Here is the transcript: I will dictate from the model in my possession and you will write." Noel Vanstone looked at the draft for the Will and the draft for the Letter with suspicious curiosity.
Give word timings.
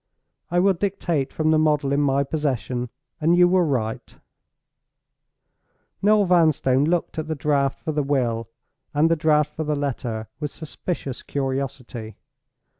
I 0.49 0.57
will 0.59 0.73
dictate 0.73 1.31
from 1.31 1.51
the 1.51 1.59
model 1.59 1.91
in 1.93 2.01
my 2.01 2.23
possession 2.23 2.89
and 3.19 3.35
you 3.35 3.47
will 3.47 3.61
write." 3.61 4.17
Noel 6.01 6.25
Vanstone 6.25 6.85
looked 6.85 7.19
at 7.19 7.27
the 7.27 7.35
draft 7.35 7.79
for 7.81 7.91
the 7.91 8.01
Will 8.01 8.49
and 8.95 9.11
the 9.11 9.15
draft 9.15 9.53
for 9.53 9.63
the 9.63 9.75
Letter 9.75 10.27
with 10.39 10.49
suspicious 10.49 11.21
curiosity. 11.21 12.17